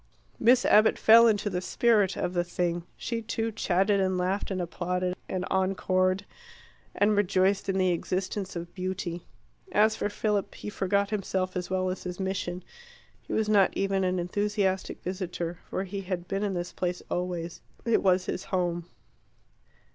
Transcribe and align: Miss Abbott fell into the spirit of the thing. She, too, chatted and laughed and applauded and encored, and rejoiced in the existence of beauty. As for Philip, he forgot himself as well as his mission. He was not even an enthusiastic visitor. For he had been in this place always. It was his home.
Miss 0.39 0.65
Abbott 0.65 0.97
fell 0.97 1.27
into 1.27 1.47
the 1.47 1.61
spirit 1.61 2.17
of 2.17 2.33
the 2.33 2.43
thing. 2.43 2.85
She, 2.97 3.21
too, 3.21 3.51
chatted 3.51 3.99
and 3.99 4.17
laughed 4.17 4.49
and 4.49 4.59
applauded 4.59 5.15
and 5.29 5.45
encored, 5.51 6.25
and 6.95 7.15
rejoiced 7.15 7.69
in 7.69 7.77
the 7.77 7.89
existence 7.91 8.55
of 8.55 8.73
beauty. 8.73 9.27
As 9.71 9.95
for 9.95 10.09
Philip, 10.09 10.55
he 10.55 10.71
forgot 10.71 11.11
himself 11.11 11.55
as 11.55 11.69
well 11.69 11.91
as 11.91 12.01
his 12.01 12.19
mission. 12.19 12.63
He 13.21 13.31
was 13.33 13.47
not 13.47 13.77
even 13.77 14.03
an 14.03 14.17
enthusiastic 14.17 15.03
visitor. 15.03 15.59
For 15.69 15.83
he 15.83 16.01
had 16.01 16.27
been 16.27 16.41
in 16.41 16.55
this 16.55 16.73
place 16.73 17.03
always. 17.07 17.61
It 17.85 18.01
was 18.01 18.25
his 18.25 18.45
home. 18.45 18.87